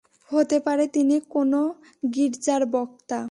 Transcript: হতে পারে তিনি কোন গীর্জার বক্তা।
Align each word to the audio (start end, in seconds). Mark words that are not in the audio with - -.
হতে 0.31 0.57
পারে 0.59 0.85
তিনি 0.87 1.15
কোন 1.29 1.51
গীর্জার 2.13 2.61
বক্তা। 2.73 3.19